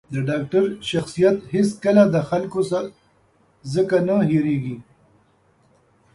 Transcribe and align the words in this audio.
د 0.13 0.15
ډاکتر 0.29 0.63
شخصیت 0.91 1.37
هېڅکله 1.53 2.03
د 2.13 2.15
خلکو 2.29 2.59
ځکه 3.73 3.95
نه 4.07 4.15
هېرېـږي. 4.29 4.77